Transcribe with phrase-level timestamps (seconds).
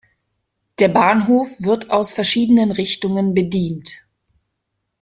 [0.79, 4.03] Der Bahnhof wird aus verschiedenen Richtungen bedient.